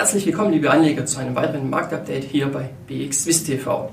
Herzlich 0.00 0.24
willkommen, 0.24 0.52
liebe 0.52 0.70
Anleger, 0.70 1.04
zu 1.04 1.20
einem 1.20 1.36
weiteren 1.36 1.68
Marktupdate 1.68 2.24
hier 2.24 2.46
bei 2.46 2.70
BX 2.86 3.24
Swiss 3.24 3.44
TV. 3.44 3.90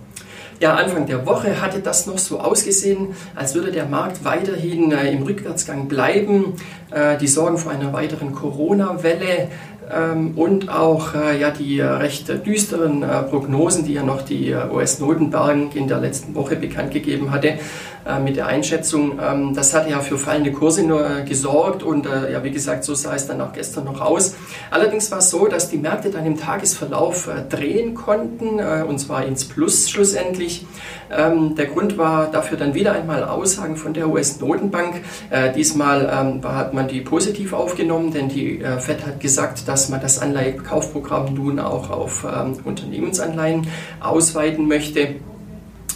Ja, 0.61 0.75
Anfang 0.75 1.05
der 1.05 1.25
Woche 1.25 1.61
hatte 1.61 1.81
das 1.81 2.07
noch 2.07 2.17
so 2.17 2.39
ausgesehen, 2.39 3.09
als 3.35 3.55
würde 3.55 3.73
der 3.73 3.87
Markt 3.87 4.23
weiterhin 4.23 4.93
äh, 4.93 5.11
im 5.11 5.23
Rückwärtsgang 5.23 5.89
bleiben. 5.89 6.53
Äh, 6.91 7.17
die 7.17 7.27
Sorgen 7.27 7.57
vor 7.57 7.73
einer 7.73 7.91
weiteren 7.91 8.31
Corona-Welle 8.31 9.49
ähm, 9.89 10.33
und 10.35 10.69
auch 10.69 11.13
äh, 11.15 11.39
ja, 11.39 11.51
die 11.51 11.79
äh, 11.79 11.85
recht 11.85 12.27
düsteren 12.45 13.03
äh, 13.03 13.23
Prognosen, 13.23 13.85
die 13.85 13.93
ja 13.93 14.03
noch 14.03 14.21
die 14.21 14.51
äh, 14.51 14.69
US-Notenbank 14.69 15.75
in 15.75 15.87
der 15.87 15.99
letzten 15.99 16.35
Woche 16.35 16.55
bekannt 16.55 16.91
gegeben 16.91 17.31
hatte, 17.31 17.53
mit 18.23 18.37
der 18.37 18.47
Einschätzung. 18.47 19.19
Ähm, 19.21 19.53
das 19.53 19.73
hatte 19.73 19.89
ja 19.89 19.99
für 19.99 20.17
fallende 20.17 20.53
Kurse 20.53 20.83
nur 20.83 21.05
gesorgt 21.27 21.83
und 21.83 22.05
ja, 22.05 22.41
wie 22.41 22.51
gesagt, 22.51 22.85
so 22.85 22.95
sah 22.95 23.15
es 23.15 23.27
dann 23.27 23.41
auch 23.41 23.51
gestern 23.51 23.83
noch 23.83 23.99
aus. 23.99 24.35
Allerdings 24.71 25.11
war 25.11 25.17
es 25.17 25.29
so, 25.29 25.47
dass 25.47 25.69
die 25.69 25.77
Märkte 25.77 26.09
dann 26.09 26.25
im 26.25 26.37
Tagesverlauf 26.37 27.29
drehen 27.49 27.95
konnten 27.95 28.61
und 28.87 28.99
zwar 28.99 29.25
ins 29.25 29.43
Plus 29.43 29.89
schlussendlich. 29.89 30.65
Ähm, 31.11 31.55
der 31.55 31.65
Grund 31.65 31.97
war 31.97 32.31
dafür 32.31 32.57
dann 32.57 32.73
wieder 32.73 32.93
einmal 32.93 33.25
Aussagen 33.25 33.75
von 33.75 33.93
der 33.93 34.07
US-Notenbank. 34.07 35.01
Diesmal 35.55 36.41
hat 36.43 36.73
man 36.73 36.87
die 36.87 37.01
positiv 37.01 37.51
aufgenommen, 37.51 38.13
denn 38.13 38.29
die 38.29 38.59
FED 38.59 39.05
hat 39.05 39.19
gesagt, 39.19 39.67
dass 39.67 39.76
man 39.89 40.01
das 40.01 40.19
Anleihekaufprogramm 40.19 41.33
nun 41.33 41.59
auch 41.59 41.89
auf 41.89 42.25
Unternehmensanleihen 42.63 43.67
ausweiten 43.99 44.67
möchte. 44.67 45.15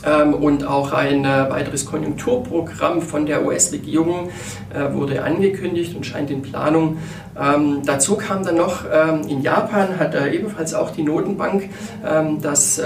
Ähm, 0.04 0.34
und 0.34 0.66
auch 0.66 0.94
ein 0.94 1.26
äh, 1.26 1.50
weiteres 1.50 1.86
Konjunkturprogramm 1.86 3.02
von 3.02 3.26
der 3.26 3.46
US-Regierung 3.46 4.30
äh, 4.74 4.94
wurde 4.94 5.24
angekündigt 5.24 5.96
und 5.96 6.06
scheint 6.06 6.32
in 6.32 6.42
Planung. 6.42 6.98
Ähm, 7.40 7.82
dazu 7.86 8.16
kam 8.18 8.44
dann 8.44 8.58
noch, 8.58 8.84
ähm, 8.92 9.22
in 9.28 9.42
Japan 9.42 10.00
hat 10.00 10.16
äh, 10.16 10.32
ebenfalls 10.32 10.74
auch 10.74 10.90
die 10.92 11.04
Notenbank 11.04 11.70
das 12.42 12.82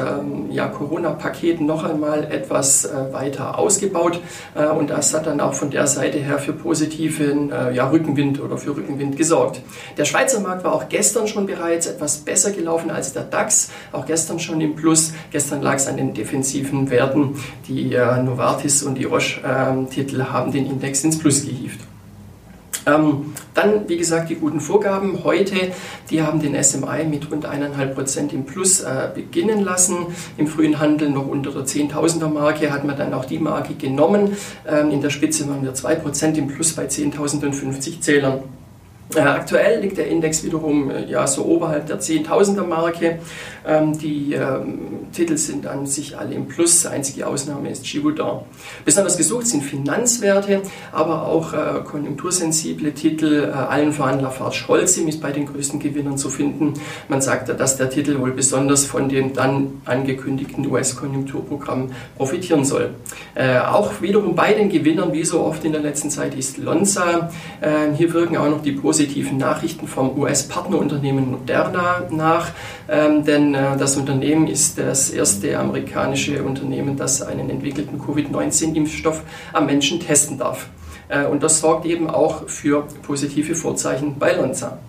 ja, 0.50 0.68
Corona-Paket 0.68 1.62
noch 1.62 1.84
einmal 1.84 2.26
etwas 2.26 2.88
weiter 3.12 3.58
ausgebaut 3.58 4.20
und 4.78 4.90
das 4.90 5.14
hat 5.14 5.28
dann 5.28 5.40
auch 5.40 5.54
von 5.54 5.70
der 5.70 5.88
Seite 5.88 6.18
her 6.18 6.38
für 6.38 6.54
positiven 6.54 7.52
ja, 7.74 7.90
Rückenwind 7.90 8.42
oder 8.42 8.58
für 8.58 8.76
Rückenwind 8.76 9.18
gesorgt. 9.18 9.62
Der 9.98 10.06
Schweizer 10.06 10.40
Markt 10.42 10.64
war 10.64 10.74
auch 10.74 10.90
gestern 10.90 11.28
schon 11.28 11.46
bereits 11.46 11.88
etwas 11.88 12.18
besser 12.18 12.52
gelaufen 12.52 12.92
als 12.92 13.14
der 13.14 13.24
DAX, 13.24 13.72
auch 13.92 14.06
gestern 14.06 14.40
schon 14.40 14.60
im 14.62 14.76
Plus. 14.76 15.14
Gestern 15.32 15.62
lag 15.62 15.76
es 15.76 15.88
an 15.88 15.98
den 15.98 16.14
defensiven 16.14 16.90
Werten 16.90 17.05
werden. 17.06 17.36
Die 17.68 17.94
äh, 17.94 18.22
Novartis 18.22 18.84
und 18.84 18.96
die 18.96 19.06
Roche-Titel 19.06 20.20
ähm, 20.20 20.34
haben 20.34 20.52
den 20.52 20.66
Index 20.66 21.04
ins 21.04 21.18
Plus 21.18 21.46
gehievt. 21.46 21.80
Ähm, 22.88 23.34
dann, 23.56 23.90
wie 23.90 23.98
gesagt, 23.98 24.30
die 24.30 24.36
guten 24.36 24.60
Vorgaben 24.60 25.24
heute, 25.24 25.56
die 26.12 26.22
haben 26.22 26.40
den 26.40 26.62
SMI 26.62 27.04
mit 27.10 27.32
rund 27.32 27.48
1,5% 27.48 28.32
im 28.32 28.46
Plus 28.46 28.82
äh, 28.82 29.10
beginnen 29.14 29.64
lassen. 29.64 30.08
Im 30.38 30.46
frühen 30.46 30.80
Handel 30.80 31.10
noch 31.10 31.28
unter 31.28 31.52
der 31.52 31.64
10.000er 31.64 32.28
Marke 32.28 32.72
hat 32.72 32.84
man 32.84 32.96
dann 32.96 33.14
auch 33.14 33.26
die 33.26 33.40
Marke 33.40 33.74
genommen. 33.74 34.38
Ähm, 34.68 34.92
in 34.92 35.02
der 35.02 35.10
Spitze 35.10 35.50
waren 35.50 35.64
wir 35.64 35.74
2% 35.74 36.36
im 36.36 36.48
Plus 36.48 36.74
bei 36.74 36.86
10.050 36.86 38.02
Zählern. 38.02 38.44
Äh, 39.14 39.20
aktuell 39.20 39.82
liegt 39.82 39.98
der 39.98 40.08
Index 40.08 40.44
wiederum 40.44 40.90
äh, 40.90 41.06
ja, 41.06 41.28
so 41.28 41.46
oberhalb 41.46 41.86
der 41.86 42.00
10.000er 42.00 42.66
Marke. 42.66 43.20
Ähm, 43.66 43.98
die 43.98 44.34
ähm, 44.34 45.08
Titel 45.12 45.38
sind 45.38 45.68
an 45.68 45.86
sich 45.86 46.18
alle 46.18 46.34
im 46.34 46.48
Plus. 46.48 46.88
Einzige 46.88 47.28
Ausnahme 47.28 47.70
ist 47.70 47.84
Givaudan. 47.84 48.42
Besonders 48.84 49.16
gesucht 49.16 49.46
sind 49.46 49.64
Finanzwerte, 49.64 50.62
aber 50.92 51.28
auch 51.28 51.54
äh, 51.54 51.82
konjunktursensible 51.84 52.94
Titel. 52.94 53.44
Äh, 53.44 53.52
allen 53.52 53.94
voran 53.94 54.22
Lafarge 54.22 54.66
Holcim 54.68 55.08
ist 55.08 55.22
bei 55.22 55.32
den 55.32 55.46
größten 55.46 55.80
Gewinnern 55.80 56.18
zu 56.18 56.30
finden. 56.30 56.74
Man 57.08 57.22
sagt, 57.22 57.48
dass 57.60 57.78
der 57.78 57.92
Titel 57.92 58.20
wohl 58.20 58.32
besonders 58.32 58.86
von 58.86 59.08
dem 59.08 59.34
dann 59.34 59.82
angekündigten 59.86 60.66
US-Konjunkturprogramm 60.70 61.92
profitieren 62.18 62.66
soll. 62.66 62.90
Äh, 63.36 63.60
auch 63.60 64.02
wiederum 64.02 64.36
bei 64.36 64.54
den 64.54 64.70
Gewinnern, 64.70 65.14
wie 65.14 65.24
so 65.24 65.42
oft 65.42 65.64
in 65.64 65.74
der 65.74 65.82
letzten 65.82 66.10
Zeit, 66.10 66.34
ist 66.36 66.58
Lonza. 66.58 67.30
Äh, 67.62 67.96
hier 67.96 68.12
wirken 68.12 68.38
auch 68.38 68.50
noch 68.50 68.64
die 68.64 68.72
positiven 68.72 68.95
Nachrichten 69.38 69.88
vom 69.88 70.18
US-Partnerunternehmen 70.18 71.32
Moderna 71.32 72.04
nach, 72.10 72.52
ähm, 72.90 73.24
denn 73.26 73.54
äh, 73.54 73.78
das 73.78 73.98
Unternehmen 73.98 74.48
ist 74.48 74.78
das 74.78 75.10
erste 75.10 75.58
amerikanische 75.60 76.44
Unternehmen, 76.44 76.98
das 76.98 77.22
einen 77.22 77.50
entwickelten 77.50 78.00
Covid-19-Impfstoff 78.00 79.24
am 79.54 79.66
Menschen 79.66 80.00
testen 80.00 80.38
darf. 80.38 80.70
Äh, 81.10 81.26
und 81.26 81.44
das 81.44 81.60
sorgt 81.60 81.86
eben 81.86 82.10
auch 82.10 82.48
für 82.48 82.88
positive 83.04 83.56
Vorzeichen 83.56 84.18
bei 84.18 84.34
Lonza. 84.34 84.80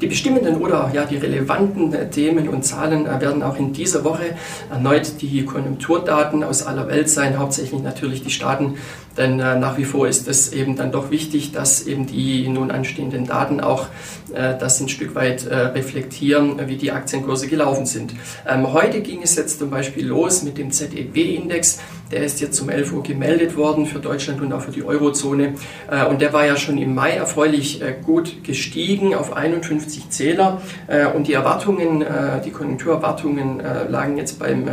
Die 0.00 0.08
bestimmenden 0.08 0.56
oder 0.56 0.90
ja, 0.92 1.04
die 1.06 1.16
relevanten 1.16 1.94
äh, 1.94 2.10
Themen 2.10 2.48
und 2.48 2.62
Zahlen 2.62 3.06
äh, 3.06 3.20
werden 3.22 3.42
auch 3.42 3.56
in 3.56 3.72
dieser 3.72 4.04
Woche 4.04 4.36
erneut 4.70 5.22
die 5.22 5.44
Konjunkturdaten 5.46 6.42
aus 6.44 6.66
aller 6.66 6.88
Welt 6.88 7.08
sein, 7.08 7.38
hauptsächlich 7.38 7.80
natürlich 7.80 8.22
die 8.22 8.30
Staaten, 8.30 8.74
denn 9.16 9.40
äh, 9.40 9.58
nach 9.58 9.78
wie 9.78 9.84
vor 9.84 10.08
ist 10.08 10.28
es 10.28 10.52
eben 10.52 10.76
dann 10.76 10.92
doch 10.92 11.10
wichtig, 11.10 11.52
dass 11.52 11.86
eben 11.86 12.06
die 12.06 12.48
nun 12.48 12.70
anstehenden 12.70 13.26
Daten 13.26 13.60
auch 13.60 13.86
äh, 14.34 14.58
das 14.58 14.80
ein 14.80 14.88
Stück 14.88 15.14
weit 15.14 15.46
äh, 15.46 15.54
reflektieren, 15.54 16.60
wie 16.66 16.76
die 16.76 16.92
Aktienkurse 16.92 17.48
gelaufen 17.48 17.86
sind. 17.86 18.14
Ähm, 18.46 18.72
heute 18.72 19.00
ging 19.00 19.22
es 19.22 19.36
jetzt 19.36 19.58
zum 19.58 19.70
Beispiel 19.70 20.06
los 20.06 20.42
mit 20.42 20.58
dem 20.58 20.70
ZEW-Index, 20.70 21.80
der 22.14 22.22
ist 22.22 22.40
jetzt 22.40 22.60
um 22.60 22.68
11 22.68 22.92
Uhr 22.92 23.02
gemeldet 23.02 23.56
worden 23.56 23.86
für 23.86 23.98
Deutschland 23.98 24.40
und 24.40 24.52
auch 24.52 24.60
für 24.60 24.70
die 24.70 24.84
Eurozone. 24.84 25.54
Äh, 25.90 26.04
und 26.06 26.20
der 26.20 26.32
war 26.32 26.46
ja 26.46 26.56
schon 26.56 26.78
im 26.78 26.94
Mai 26.94 27.12
erfreulich 27.12 27.82
äh, 27.82 27.94
gut 28.00 28.44
gestiegen 28.44 29.14
auf 29.14 29.36
51 29.36 30.10
Zähler. 30.10 30.60
Äh, 30.86 31.06
und 31.06 31.26
die 31.26 31.32
Erwartungen, 31.32 32.04
die 32.44 32.50
Konjunkturerwartungen 32.50 33.60
lagen 33.88 34.16
jetzt 34.16 34.38
beim 34.38 34.68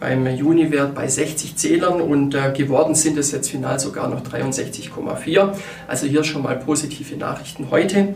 beim 0.00 0.26
Juni-Wert 0.26 0.94
bei 0.94 1.08
60 1.08 1.56
Zählern 1.56 2.00
und 2.00 2.34
äh, 2.34 2.52
geworden 2.52 2.94
sind 2.94 3.18
es 3.18 3.32
jetzt 3.32 3.50
final 3.50 3.78
sogar 3.78 4.08
noch 4.08 4.22
63,4. 4.22 5.54
Also 5.86 6.06
hier 6.06 6.24
schon 6.24 6.42
mal 6.42 6.56
positive 6.56 7.16
Nachrichten 7.16 7.68
heute. 7.70 8.14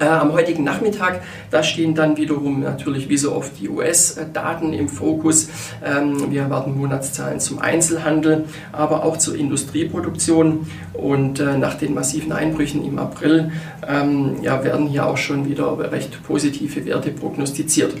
Äh, 0.00 0.06
am 0.06 0.32
heutigen 0.32 0.64
Nachmittag, 0.64 1.22
da 1.50 1.62
stehen 1.62 1.94
dann 1.94 2.16
wiederum 2.16 2.60
natürlich 2.60 3.08
wie 3.08 3.16
so 3.16 3.32
oft 3.32 3.60
die 3.60 3.68
US-Daten 3.68 4.72
im 4.72 4.88
Fokus. 4.88 5.48
Ähm, 5.84 6.30
wir 6.30 6.42
erwarten 6.42 6.76
Monatszahlen 6.76 7.40
zum 7.40 7.58
Einzelhandel, 7.58 8.44
aber 8.72 9.04
auch 9.04 9.16
zur 9.18 9.36
Industrieproduktion. 9.36 10.66
Und 10.92 11.40
äh, 11.40 11.58
nach 11.58 11.74
den 11.74 11.94
massiven 11.94 12.32
Einbrüchen 12.32 12.84
im 12.84 12.98
April 12.98 13.52
ähm, 13.86 14.36
ja, 14.42 14.64
werden 14.64 14.86
hier 14.86 15.06
auch 15.06 15.16
schon 15.16 15.48
wieder 15.48 15.92
recht 15.92 16.22
positive 16.22 16.84
Werte 16.86 17.10
prognostiziert. 17.10 17.94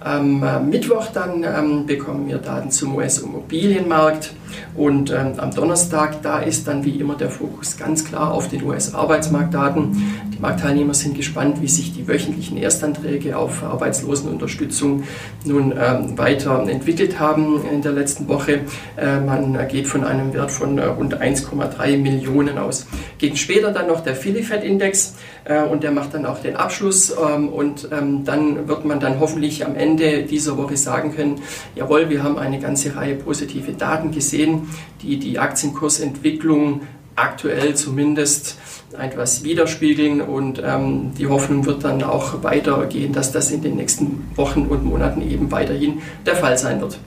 Am 0.00 0.42
äh, 0.42 0.60
Mittwoch 0.60 1.06
dann 1.12 1.44
ähm, 1.44 1.86
bekommen 1.86 2.28
wir 2.28 2.38
Daten 2.38 2.70
zum 2.70 2.96
US-Immobilienmarkt. 2.96 4.32
Und 4.74 5.10
ähm, 5.10 5.34
am 5.38 5.50
Donnerstag, 5.50 6.22
da 6.22 6.38
ist 6.38 6.68
dann 6.68 6.84
wie 6.84 6.98
immer 6.98 7.16
der 7.16 7.30
Fokus 7.30 7.76
ganz 7.76 8.04
klar 8.04 8.32
auf 8.32 8.48
den 8.48 8.62
US-Arbeitsmarktdaten. 8.62 10.30
Die 10.34 10.38
Marktteilnehmer 10.38 10.94
sind 10.94 11.16
gespannt, 11.16 11.27
wie 11.60 11.68
sich 11.68 11.92
die 11.92 12.08
wöchentlichen 12.08 12.56
Erstanträge 12.56 13.36
auf 13.36 13.62
Arbeitslosenunterstützung 13.62 15.04
nun 15.44 15.72
ähm, 15.72 16.18
weiter 16.18 16.66
entwickelt 16.68 17.18
haben 17.18 17.62
in 17.70 17.82
der 17.82 17.92
letzten 17.92 18.28
Woche. 18.28 18.60
Äh, 18.96 19.20
man 19.20 19.68
geht 19.68 19.86
von 19.86 20.04
einem 20.04 20.32
Wert 20.32 20.50
von 20.50 20.78
äh, 20.78 20.84
rund 20.84 21.20
1,3 21.20 21.98
Millionen 21.98 22.58
aus. 22.58 22.86
Gegen 23.18 23.36
später 23.36 23.72
dann 23.72 23.88
noch 23.88 24.00
der 24.00 24.14
Philly-Fed-Index 24.14 25.16
äh, 25.44 25.62
und 25.62 25.82
der 25.82 25.90
macht 25.90 26.14
dann 26.14 26.26
auch 26.26 26.40
den 26.40 26.56
Abschluss 26.56 27.10
ähm, 27.10 27.48
und 27.48 27.88
ähm, 27.92 28.24
dann 28.24 28.68
wird 28.68 28.84
man 28.84 29.00
dann 29.00 29.20
hoffentlich 29.20 29.64
am 29.64 29.74
Ende 29.76 30.22
dieser 30.22 30.56
Woche 30.56 30.76
sagen 30.76 31.14
können, 31.14 31.40
jawohl, 31.74 32.10
wir 32.10 32.22
haben 32.22 32.38
eine 32.38 32.58
ganze 32.58 32.94
Reihe 32.96 33.14
positive 33.14 33.72
Daten 33.72 34.10
gesehen, 34.12 34.68
die 35.02 35.18
die 35.18 35.38
Aktienkursentwicklung 35.38 36.82
aktuell 37.18 37.74
zumindest 37.74 38.56
etwas 38.98 39.44
widerspiegeln 39.44 40.20
und 40.20 40.62
ähm, 40.64 41.12
die 41.18 41.26
Hoffnung 41.26 41.66
wird 41.66 41.84
dann 41.84 42.02
auch 42.02 42.42
weitergehen, 42.42 43.12
dass 43.12 43.32
das 43.32 43.50
in 43.50 43.62
den 43.62 43.76
nächsten 43.76 44.30
Wochen 44.34 44.62
und 44.62 44.84
Monaten 44.84 45.22
eben 45.22 45.50
weiterhin 45.50 46.00
der 46.24 46.36
Fall 46.36 46.56
sein 46.56 46.80
wird. 46.80 46.98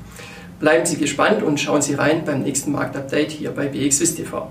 Bleiben 0.60 0.86
Sie 0.86 0.98
gespannt 0.98 1.42
und 1.42 1.60
schauen 1.60 1.81
Sie 1.81 1.96
rein 1.96 2.24
beim 2.24 2.44
nächsten 2.44 2.72
Marktupdate 2.72 3.31
hier 3.31 3.52
bei 3.52 3.66
BXWIST 3.66 4.18
TV. 4.18 4.48